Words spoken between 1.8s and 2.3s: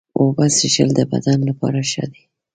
ښه دي.